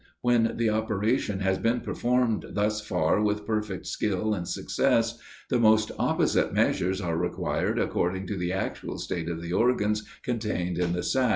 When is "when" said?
0.21-0.57